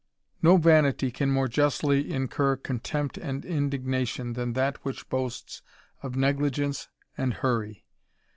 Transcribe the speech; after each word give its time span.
No 0.41 0.57
vanity 0.57 1.11
can 1.11 1.29
more 1.29 1.47
justly 1.47 2.11
incur 2.11 2.55
contempt 2.55 3.19
and 3.19 3.43
indignatio^^ 3.43 4.33
than 4.33 4.53
that 4.53 4.83
which 4.83 5.07
boasts 5.09 5.61
of 6.01 6.15
negligence 6.15 6.87
and 7.15 7.35
hurry. 7.35 7.85